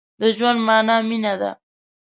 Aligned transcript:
د 0.21 0.23
ژوند 0.35 0.59
مانا 0.67 0.97
مينه 1.09 1.33
ده. 1.41 1.51